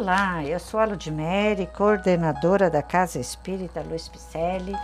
Olá, 0.00 0.42
eu 0.42 0.58
sou 0.58 0.80
a 0.80 0.86
Ludmere, 0.86 1.66
coordenadora 1.76 2.70
da 2.70 2.82
Casa 2.82 3.18
Espírita 3.18 3.82
Luiz 3.82 4.08
Picelli, 4.08 4.74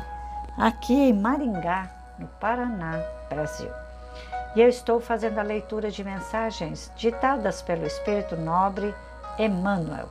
aqui 0.58 0.92
em 0.92 1.12
Maringá, 1.14 1.90
no 2.18 2.28
Paraná, 2.38 3.02
Brasil. 3.30 3.70
E 4.54 4.60
eu 4.60 4.68
estou 4.68 5.00
fazendo 5.00 5.38
a 5.38 5.42
leitura 5.42 5.90
de 5.90 6.04
mensagens 6.04 6.92
ditadas 6.98 7.62
pelo 7.62 7.86
Espírito 7.86 8.36
Nobre 8.36 8.94
Emmanuel, 9.38 10.10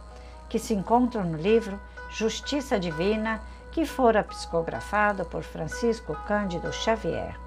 que 0.50 0.58
se 0.58 0.74
encontram 0.74 1.24
no 1.24 1.38
livro 1.38 1.80
Justiça 2.10 2.80
Divina, 2.80 3.40
que 3.72 3.86
fora 3.86 4.24
psicografado 4.24 5.24
por 5.26 5.44
Francisco 5.44 6.16
Cândido 6.28 6.74
Xavier. 6.74 7.40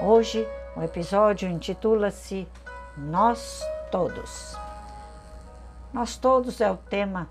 Hoje, 0.00 0.46
o 0.76 0.80
episódio 0.80 1.48
intitula-se 1.48 2.46
Nós 2.96 3.60
Todos. 3.90 4.69
Nós 5.92 6.16
todos 6.16 6.60
é 6.60 6.70
o 6.70 6.76
tema 6.76 7.28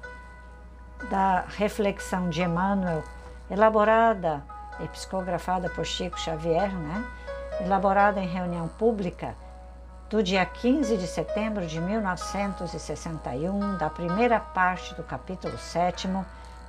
da 1.10 1.46
reflexão 1.48 2.30
de 2.30 2.42
Emmanuel, 2.42 3.04
elaborada 3.50 4.44
e 4.82 4.88
psicografada 4.90 5.70
por 5.70 5.86
Chico 5.86 6.20
Xavier, 6.20 6.74
né? 6.74 7.06
elaborada 7.62 8.20
em 8.20 8.28
reunião 8.28 8.68
pública 8.68 9.34
do 10.10 10.22
dia 10.22 10.46
15 10.46 10.98
de 10.98 11.08
setembro 11.08 11.66
de 11.68 11.80
1961, 11.80 13.78
da 13.78 13.90
primeira 13.90 14.42
parte 14.42 14.94
do 14.94 15.04
capítulo 15.04 15.58
7 15.58 16.10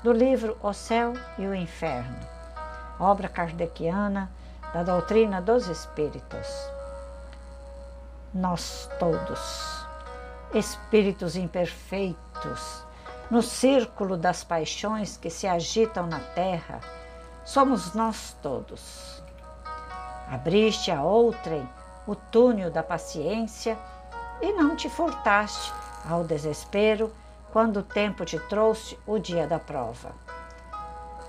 do 0.05 0.13
livro 0.13 0.57
O 0.63 0.73
Céu 0.73 1.15
e 1.39 1.47
o 1.47 1.55
Inferno, 1.55 2.19
obra 3.01 3.29
kardeciana 3.29 4.31
da 4.73 4.85
doutrina 4.85 5.43
dos 5.43 5.67
Espíritos. 5.67 6.47
Nós 8.33 8.89
todos 9.01 9.80
espíritos 10.53 11.37
imperfeitos, 11.37 12.85
no 13.31 13.43
círculo 13.43 14.17
das 14.17 14.43
paixões 14.43 15.17
que 15.17 15.31
se 15.31 15.47
agitam 15.47 16.07
na 16.07 16.19
terra, 16.19 16.81
somos 17.45 17.95
nós 17.95 18.37
todos. 18.43 19.23
Abriste 20.29 20.91
a 20.91 21.03
outrem 21.03 21.69
o 22.07 22.15
túnel 22.15 22.71
da 22.71 22.83
paciência 22.83 23.79
e 24.41 24.53
não 24.53 24.75
te 24.75 24.89
furtaste 24.89 25.73
ao 26.09 26.25
desespero 26.25 27.13
quando 27.53 27.79
o 27.79 27.83
tempo 27.83 28.25
te 28.25 28.39
trouxe 28.49 28.99
o 29.07 29.19
dia 29.19 29.47
da 29.47 29.59
prova. 29.59 30.13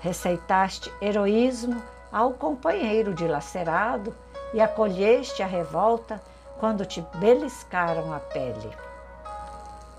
Receitaste 0.00 0.92
heroísmo 1.00 1.80
ao 2.10 2.32
companheiro 2.32 3.14
dilacerado 3.14 4.14
e 4.52 4.60
acolheste 4.60 5.42
a 5.42 5.46
revolta 5.46 6.20
quando 6.58 6.84
te 6.84 7.00
beliscaram 7.16 8.12
a 8.12 8.18
pele. 8.18 8.91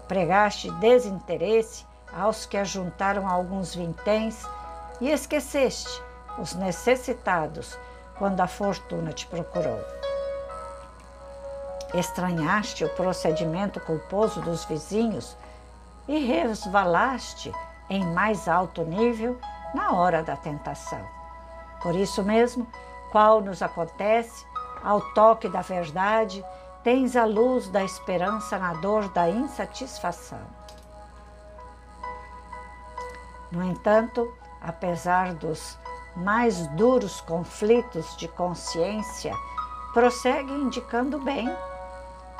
Pregaste 0.07 0.69
desinteresse 0.71 1.85
aos 2.15 2.45
que 2.45 2.57
ajuntaram 2.57 3.27
alguns 3.27 3.73
vinténs 3.73 4.45
e 5.01 5.09
esqueceste 5.09 6.01
os 6.37 6.53
necessitados 6.53 7.77
quando 8.17 8.41
a 8.41 8.47
fortuna 8.47 9.11
te 9.11 9.25
procurou. 9.27 9.79
Estranhaste 11.93 12.83
o 12.83 12.89
procedimento 12.89 13.79
culposo 13.79 14.41
dos 14.41 14.65
vizinhos 14.65 15.37
e 16.07 16.17
resvalaste 16.25 17.51
em 17.89 18.05
mais 18.05 18.47
alto 18.47 18.83
nível 18.83 19.39
na 19.73 19.93
hora 19.93 20.23
da 20.23 20.35
tentação. 20.35 21.01
Por 21.81 21.95
isso 21.95 22.23
mesmo, 22.23 22.67
qual 23.11 23.41
nos 23.41 23.61
acontece 23.61 24.45
ao 24.83 25.01
toque 25.13 25.47
da 25.47 25.61
verdade 25.61 26.43
tens 26.83 27.15
a 27.15 27.23
luz 27.23 27.69
da 27.69 27.83
esperança 27.83 28.59
na 28.59 28.73
dor 28.73 29.07
da 29.09 29.29
insatisfação. 29.29 30.41
No 33.51 33.63
entanto, 33.63 34.33
apesar 34.61 35.33
dos 35.33 35.77
mais 36.15 36.67
duros 36.69 37.21
conflitos 37.21 38.17
de 38.17 38.27
consciência, 38.27 39.33
prossegue 39.93 40.51
indicando 40.51 41.19
bem. 41.19 41.49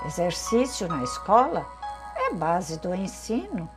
Exercício 0.05 0.87
na 0.87 1.03
escola 1.03 1.65
é 2.15 2.33
base 2.33 2.79
do 2.79 2.93
ensino. 2.93 3.69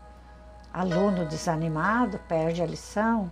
Aluno 0.73 1.25
desanimado 1.27 2.19
perde 2.27 2.63
a 2.63 2.67
lição, 2.67 3.31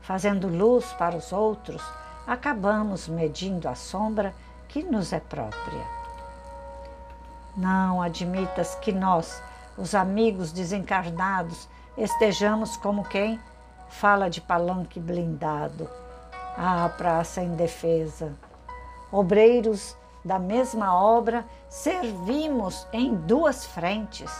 fazendo 0.00 0.48
luz 0.48 0.92
para 0.92 1.16
os 1.16 1.32
outros, 1.32 1.82
acabamos 2.26 3.08
medindo 3.08 3.68
a 3.68 3.74
sombra 3.74 4.34
que 4.68 4.82
nos 4.82 5.12
é 5.12 5.20
própria. 5.20 5.95
Não 7.56 8.02
admitas 8.02 8.74
que 8.74 8.92
nós, 8.92 9.42
os 9.78 9.94
amigos 9.94 10.52
desencarnados, 10.52 11.66
estejamos 11.96 12.76
como 12.76 13.02
quem 13.02 13.40
fala 13.88 14.28
de 14.28 14.42
palanque 14.42 15.00
blindado. 15.00 15.88
Ah, 16.54 16.90
praça 16.98 17.40
indefesa. 17.40 18.34
Obreiros 19.10 19.96
da 20.22 20.38
mesma 20.38 20.94
obra, 20.94 21.46
servimos 21.68 22.86
em 22.92 23.14
duas 23.14 23.64
frentes. 23.64 24.30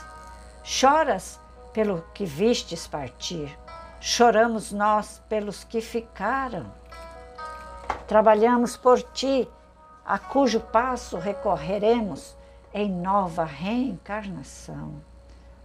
Choras 0.62 1.40
pelo 1.72 2.04
que 2.12 2.26
vistes 2.26 2.86
partir, 2.86 3.56
choramos 4.00 4.72
nós 4.72 5.22
pelos 5.28 5.62
que 5.62 5.80
ficaram. 5.80 6.66
Trabalhamos 8.06 8.76
por 8.76 9.00
ti, 9.02 9.48
a 10.04 10.18
cujo 10.18 10.60
passo 10.60 11.18
recorreremos 11.18 12.36
em 12.76 12.92
nova 12.92 13.42
reencarnação. 13.42 14.96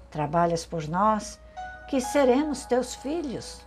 Trabalhas 0.10 0.66
por 0.66 0.88
nós, 0.88 1.38
que 1.90 2.00
seremos 2.00 2.66
teus 2.66 2.96
filhos. 2.96 3.62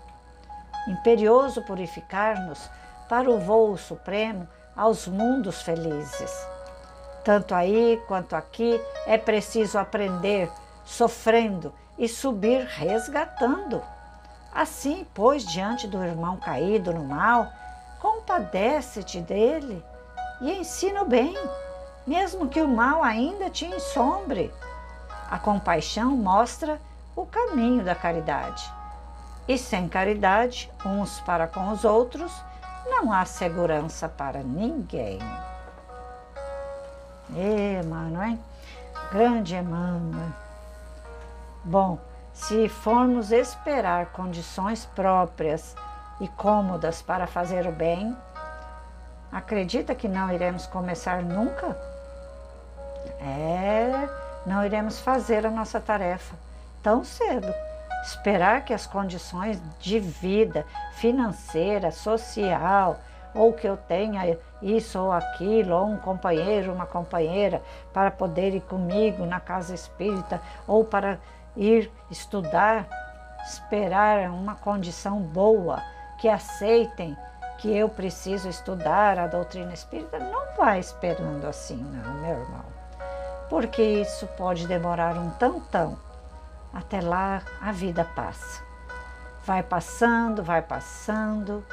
Imperioso 0.88 1.60
purificar-nos 1.60 2.70
para 3.06 3.30
o 3.30 3.38
voo 3.38 3.76
supremo 3.76 4.48
aos 4.74 5.06
mundos 5.06 5.60
felizes. 5.60 6.32
Tanto 7.22 7.54
aí 7.54 8.02
quanto 8.08 8.34
aqui 8.34 8.80
é 9.06 9.18
preciso 9.18 9.76
aprender, 9.76 10.50
sofrendo 10.82 11.70
e 11.98 12.08
subir 12.08 12.64
resgatando. 12.64 13.82
Assim, 14.54 15.06
pois, 15.12 15.44
diante 15.44 15.86
do 15.86 16.02
irmão 16.02 16.38
caído 16.38 16.94
no 16.94 17.04
mal, 17.04 17.46
compadece-te 18.00 19.20
dele 19.20 19.84
e 20.40 20.50
ensina 20.50 21.02
o 21.02 21.06
bem 21.06 21.36
mesmo 22.06 22.48
que 22.48 22.60
o 22.60 22.68
mal 22.68 23.02
ainda 23.02 23.48
te 23.50 23.64
ensombre. 23.64 24.52
A 25.30 25.38
compaixão 25.38 26.16
mostra 26.16 26.78
o 27.16 27.24
caminho 27.24 27.84
da 27.84 27.94
caridade. 27.94 28.70
E 29.46 29.58
sem 29.58 29.88
caridade, 29.88 30.70
uns 30.84 31.20
para 31.20 31.46
com 31.46 31.70
os 31.70 31.84
outros, 31.84 32.32
não 32.86 33.12
há 33.12 33.24
segurança 33.24 34.08
para 34.08 34.42
ninguém. 34.42 35.18
Emmanuel, 37.30 38.22
hein? 38.22 38.44
Grande 39.10 39.54
Emmanuel. 39.54 40.32
Bom, 41.62 41.98
se 42.32 42.68
formos 42.68 43.32
esperar 43.32 44.06
condições 44.06 44.86
próprias 44.86 45.74
e 46.20 46.28
cômodas 46.28 47.00
para 47.00 47.26
fazer 47.26 47.66
o 47.66 47.72
bem, 47.72 48.16
acredita 49.32 49.94
que 49.94 50.08
não 50.08 50.30
iremos 50.30 50.66
começar 50.66 51.22
nunca? 51.22 51.93
É, 53.24 54.06
não 54.44 54.64
iremos 54.64 55.00
fazer 55.00 55.46
a 55.46 55.50
nossa 55.50 55.80
tarefa 55.80 56.36
tão 56.82 57.02
cedo. 57.02 57.52
Esperar 58.04 58.66
que 58.66 58.74
as 58.74 58.86
condições 58.86 59.58
de 59.80 59.98
vida 59.98 60.66
financeira, 60.92 61.90
social, 61.90 63.00
ou 63.34 63.54
que 63.54 63.66
eu 63.66 63.78
tenha 63.78 64.38
isso 64.60 65.00
ou 65.00 65.10
aquilo, 65.10 65.74
ou 65.74 65.86
um 65.86 65.96
companheiro, 65.96 66.70
uma 66.70 66.84
companheira, 66.84 67.62
para 67.94 68.10
poder 68.10 68.54
ir 68.54 68.60
comigo 68.60 69.24
na 69.24 69.40
casa 69.40 69.74
espírita, 69.74 70.40
ou 70.68 70.84
para 70.84 71.18
ir 71.56 71.90
estudar, 72.10 72.86
esperar 73.46 74.28
uma 74.28 74.54
condição 74.54 75.18
boa, 75.18 75.82
que 76.18 76.28
aceitem 76.28 77.16
que 77.58 77.74
eu 77.74 77.88
preciso 77.88 78.50
estudar 78.50 79.18
a 79.18 79.26
doutrina 79.26 79.72
espírita, 79.72 80.18
não 80.18 80.54
vai 80.58 80.78
esperando 80.78 81.46
assim, 81.46 81.76
não, 81.76 82.14
meu 82.20 82.38
irmão 82.38 82.83
porque 83.54 83.82
isso 83.82 84.26
pode 84.36 84.66
demorar 84.66 85.16
um 85.16 85.30
tantão. 85.30 85.96
Até 86.72 87.00
lá 87.00 87.40
a 87.62 87.70
vida 87.70 88.04
passa. 88.04 88.60
Vai 89.46 89.62
passando, 89.62 90.42
vai 90.42 90.60
passando 90.60 91.64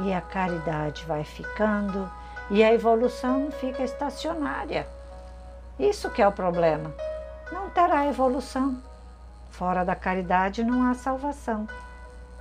e 0.00 0.12
a 0.12 0.20
caridade 0.20 1.04
vai 1.06 1.22
ficando 1.22 2.10
e 2.50 2.64
a 2.64 2.74
evolução 2.74 3.52
fica 3.52 3.84
estacionária. 3.84 4.84
Isso 5.78 6.10
que 6.10 6.20
é 6.20 6.26
o 6.26 6.32
problema. 6.32 6.92
Não 7.52 7.70
terá 7.70 8.08
evolução. 8.08 8.76
Fora 9.48 9.84
da 9.84 9.94
caridade 9.94 10.64
não 10.64 10.90
há 10.90 10.94
salvação. 10.94 11.68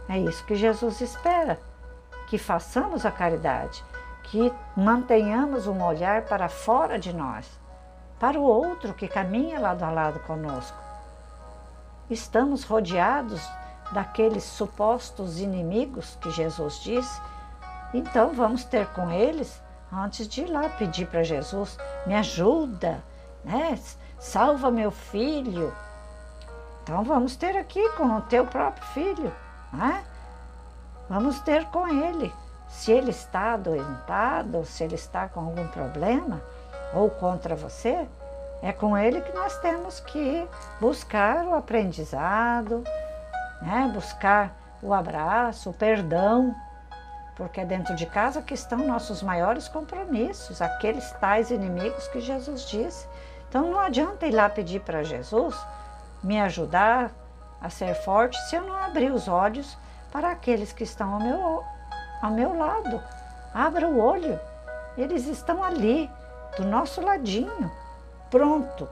É 0.09 0.17
isso 0.17 0.43
que 0.43 0.55
Jesus 0.55 1.01
espera, 1.01 1.59
que 2.27 2.39
façamos 2.39 3.05
a 3.05 3.11
caridade, 3.11 3.83
que 4.23 4.51
mantenhamos 4.75 5.67
um 5.67 5.83
olhar 5.83 6.23
para 6.23 6.49
fora 6.49 6.97
de 6.97 7.13
nós 7.13 7.66
para 8.19 8.39
o 8.39 8.43
outro 8.43 8.93
que 8.93 9.07
caminha 9.07 9.59
lado 9.59 9.83
a 9.83 9.89
lado 9.89 10.19
conosco. 10.21 10.77
estamos 12.09 12.63
rodeados 12.63 13.41
daqueles 13.91 14.43
supostos 14.43 15.39
inimigos 15.39 16.17
que 16.21 16.31
Jesus 16.31 16.79
disse, 16.81 17.21
então 17.93 18.33
vamos 18.33 18.63
ter 18.63 18.87
com 18.87 19.11
eles 19.11 19.61
antes 19.91 20.27
de 20.27 20.41
ir 20.41 20.47
lá 20.47 20.67
pedir 20.69 21.07
para 21.07 21.23
Jesus: 21.23 21.77
me 22.05 22.15
ajuda, 22.15 23.03
né? 23.43 23.79
salva 24.19 24.71
meu 24.71 24.91
filho. 24.91 25.73
Então 26.83 27.03
vamos 27.03 27.35
ter 27.35 27.57
aqui 27.57 27.89
com 27.91 28.17
o 28.17 28.21
teu 28.21 28.45
próprio 28.45 28.85
filho, 28.87 29.33
né? 29.71 30.03
vamos 31.09 31.39
ter 31.39 31.65
com 31.65 31.87
ele. 31.87 32.33
Se 32.67 32.91
ele 32.91 33.11
está 33.11 33.53
adoentado, 33.53 34.65
se 34.65 34.83
ele 34.83 34.95
está 34.95 35.29
com 35.29 35.39
algum 35.39 35.67
problema 35.67 36.41
ou 36.93 37.09
contra 37.09 37.55
você, 37.55 38.07
é 38.61 38.71
com 38.71 38.97
ele 38.97 39.21
que 39.21 39.33
nós 39.33 39.57
temos 39.59 39.99
que 39.99 40.47
buscar 40.79 41.45
o 41.45 41.53
aprendizado, 41.53 42.83
né? 43.61 43.89
buscar 43.93 44.55
o 44.81 44.93
abraço, 44.93 45.69
o 45.69 45.73
perdão, 45.73 46.55
porque 47.35 47.61
é 47.61 47.65
dentro 47.65 47.95
de 47.95 48.05
casa 48.05 48.41
que 48.41 48.53
estão 48.53 48.79
nossos 48.79 49.21
maiores 49.21 49.67
compromissos, 49.67 50.61
aqueles 50.61 51.11
tais 51.13 51.51
inimigos 51.51 52.07
que 52.07 52.19
Jesus 52.19 52.67
disse. 52.67 53.07
Então 53.47 53.69
não 53.69 53.79
adianta 53.79 54.25
ir 54.25 54.31
lá 54.31 54.49
pedir 54.49 54.81
para 54.81 55.03
Jesus 55.03 55.55
me 56.23 56.39
ajudar 56.41 57.11
a 57.61 57.69
ser 57.69 57.93
forte 57.95 58.37
se 58.49 58.55
eu 58.55 58.63
não 58.63 58.75
abrir 58.75 59.11
os 59.11 59.27
olhos 59.27 59.77
para 60.11 60.31
aqueles 60.31 60.73
que 60.73 60.83
estão 60.83 61.13
ao 61.13 61.19
meu, 61.19 61.63
ao 62.21 62.31
meu 62.31 62.57
lado. 62.57 63.01
Abra 63.53 63.87
o 63.87 63.99
olho, 63.99 64.39
eles 64.97 65.27
estão 65.27 65.63
ali, 65.63 66.09
do 66.57 66.65
nosso 66.65 67.01
ladinho, 67.01 67.71
pronto 68.31 68.89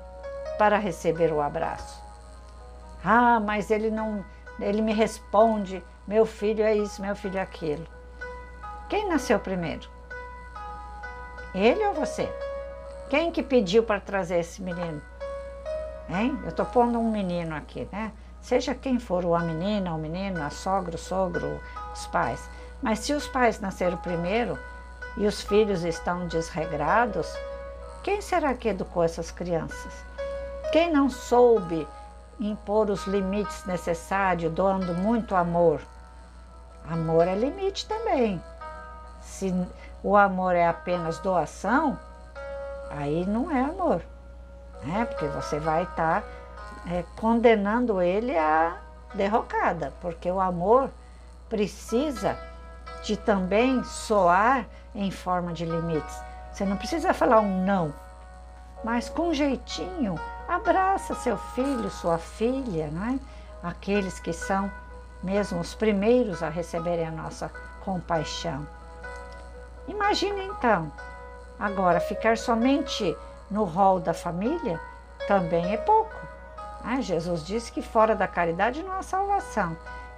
para 0.57 0.77
receber 0.77 1.33
o 1.33 1.41
abraço. 1.41 2.01
Ah, 3.03 3.39
mas 3.39 3.71
ele 3.71 3.89
não, 3.89 4.23
ele 4.59 4.81
me 4.81 4.93
responde, 4.93 5.83
meu 6.07 6.25
filho 6.25 6.63
é 6.63 6.75
isso, 6.75 7.01
meu 7.01 7.15
filho 7.15 7.37
é 7.37 7.41
aquilo. 7.41 7.85
Quem 8.87 9.09
nasceu 9.09 9.39
primeiro? 9.39 9.89
Ele 11.53 11.83
ou 11.87 11.93
você? 11.93 12.31
Quem 13.09 13.31
que 13.31 13.41
pediu 13.41 13.83
para 13.83 13.99
trazer 13.99 14.39
esse 14.39 14.61
menino? 14.61 15.01
Hein? 16.09 16.39
Eu 16.43 16.49
estou 16.49 16.65
pondo 16.65 16.99
um 16.99 17.11
menino 17.11 17.55
aqui, 17.55 17.87
né? 17.91 18.11
Seja 18.41 18.75
quem 18.75 18.99
for, 18.99 19.25
a 19.33 19.39
menina, 19.39 19.95
o 19.95 19.97
menino, 19.97 20.43
a 20.43 20.51
sogra, 20.51 20.95
o 20.95 20.99
sogro, 20.99 21.59
os 21.91 22.05
pais. 22.07 22.47
Mas 22.81 22.99
se 22.99 23.13
os 23.13 23.27
pais 23.27 23.59
nasceram 23.59 23.97
primeiro 23.97 24.59
e 25.17 25.25
os 25.25 25.41
filhos 25.41 25.83
estão 25.83 26.27
desregrados, 26.27 27.27
quem 28.05 28.21
será 28.21 28.53
que 28.53 28.69
educou 28.69 29.03
essas 29.03 29.31
crianças? 29.31 29.91
Quem 30.71 30.93
não 30.93 31.09
soube 31.09 31.87
impor 32.39 32.91
os 32.91 33.07
limites 33.07 33.65
necessários, 33.65 34.53
doando 34.53 34.93
muito 34.93 35.35
amor? 35.35 35.81
Amor 36.87 37.27
é 37.27 37.33
limite 37.33 37.87
também. 37.87 38.39
Se 39.21 39.51
o 40.03 40.15
amor 40.15 40.53
é 40.53 40.67
apenas 40.67 41.17
doação, 41.17 41.97
aí 42.91 43.25
não 43.25 43.49
é 43.49 43.61
amor, 43.61 44.03
né? 44.83 45.05
Porque 45.05 45.25
você 45.25 45.57
vai 45.57 45.81
estar 45.81 46.21
tá, 46.21 46.27
é, 46.93 47.03
condenando 47.19 47.99
ele 48.03 48.37
à 48.37 48.77
derrocada, 49.15 49.91
porque 49.99 50.29
o 50.29 50.39
amor 50.39 50.91
precisa 51.49 52.37
de 53.01 53.17
também 53.17 53.83
soar 53.83 54.67
em 54.93 55.09
forma 55.09 55.51
de 55.53 55.65
limites. 55.65 56.34
Você 56.55 56.63
não 56.63 56.77
precisa 56.77 57.13
falar 57.13 57.41
um 57.41 57.65
não, 57.65 57.93
mas 58.81 59.09
com 59.09 59.33
jeitinho, 59.33 60.15
abraça 60.47 61.13
seu 61.13 61.37
filho, 61.37 61.89
sua 61.89 62.17
filha, 62.17 62.89
não 62.93 63.07
é? 63.07 63.19
Aqueles 63.61 64.21
que 64.21 64.31
são 64.31 64.71
mesmo 65.21 65.59
os 65.59 65.75
primeiros 65.75 66.41
a 66.41 66.47
receberem 66.47 67.05
a 67.05 67.11
nossa 67.11 67.51
compaixão. 67.83 68.65
Imagine 69.85 70.45
então, 70.45 70.89
agora 71.59 71.99
ficar 71.99 72.37
somente 72.37 73.13
no 73.51 73.65
rol 73.65 73.99
da 73.99 74.13
família 74.13 74.79
também 75.27 75.73
é 75.73 75.77
pouco. 75.77 76.15
Ah, 76.81 77.01
Jesus 77.01 77.45
disse 77.45 77.69
que 77.69 77.81
fora 77.81 78.15
da 78.15 78.29
caridade 78.29 78.81
não 78.81 78.93
há 78.93 79.03
salvação. 79.03 79.75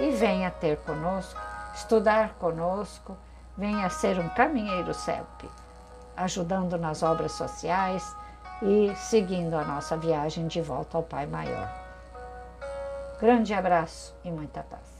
e 0.00 0.10
venha 0.10 0.50
ter 0.50 0.78
conosco, 0.78 1.38
estudar 1.74 2.30
conosco, 2.38 3.16
venha 3.56 3.90
ser 3.90 4.18
um 4.18 4.28
caminheiro 4.30 4.94
CELP, 4.94 5.44
ajudando 6.16 6.78
nas 6.78 7.02
obras 7.02 7.32
sociais 7.32 8.16
e 8.62 8.94
seguindo 8.96 9.54
a 9.54 9.64
nossa 9.64 9.98
viagem 9.98 10.46
de 10.46 10.62
volta 10.62 10.96
ao 10.96 11.02
Pai 11.02 11.26
Maior. 11.26 11.68
Grande 13.20 13.52
abraço 13.52 14.14
e 14.24 14.30
muita 14.30 14.62
paz. 14.62 14.99